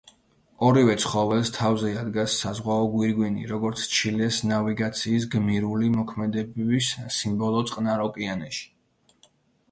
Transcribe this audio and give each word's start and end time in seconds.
ორივე 0.67 0.93
ცხოველს, 1.01 1.49
თავზე 1.57 1.89
ადგას 2.03 2.37
საზღვაო 2.45 2.87
გვირგვინი, 2.93 3.43
როგორც 3.51 3.83
ჩილეს 3.97 4.39
ნავიგაციის 4.51 5.27
გმირული 5.35 5.91
მოქმედებების 5.97 6.89
სიმბოლო 7.19 7.61
წყნარ 7.73 8.03
ოკეანეში. 8.07 8.65